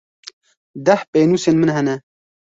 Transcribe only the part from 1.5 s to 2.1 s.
min hene.